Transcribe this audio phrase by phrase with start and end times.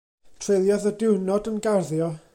[0.45, 2.13] Treuliodd y diwrnod yn garddio.